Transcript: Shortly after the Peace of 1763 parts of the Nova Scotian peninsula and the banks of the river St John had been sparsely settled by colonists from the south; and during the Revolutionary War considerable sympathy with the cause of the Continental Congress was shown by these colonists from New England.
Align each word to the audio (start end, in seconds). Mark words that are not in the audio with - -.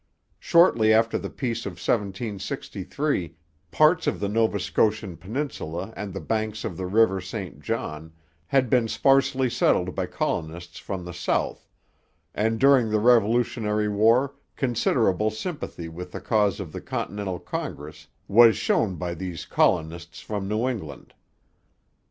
Shortly 0.39 0.91
after 0.91 1.19
the 1.19 1.29
Peace 1.29 1.63
of 1.67 1.73
1763 1.73 3.35
parts 3.69 4.07
of 4.07 4.19
the 4.19 4.27
Nova 4.27 4.59
Scotian 4.59 5.15
peninsula 5.15 5.93
and 5.95 6.11
the 6.11 6.19
banks 6.19 6.65
of 6.65 6.75
the 6.75 6.87
river 6.87 7.21
St 7.21 7.59
John 7.61 8.11
had 8.47 8.67
been 8.67 8.87
sparsely 8.87 9.47
settled 9.47 9.93
by 9.93 10.07
colonists 10.07 10.79
from 10.79 11.05
the 11.05 11.13
south; 11.13 11.67
and 12.33 12.59
during 12.59 12.89
the 12.89 12.99
Revolutionary 12.99 13.89
War 13.89 14.33
considerable 14.55 15.29
sympathy 15.29 15.87
with 15.87 16.13
the 16.13 16.19
cause 16.19 16.59
of 16.59 16.71
the 16.71 16.81
Continental 16.81 17.37
Congress 17.37 18.07
was 18.27 18.57
shown 18.57 18.95
by 18.95 19.13
these 19.13 19.45
colonists 19.45 20.19
from 20.19 20.47
New 20.47 20.67
England. 20.67 21.13